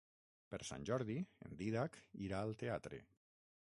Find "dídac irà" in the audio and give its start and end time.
1.61-2.43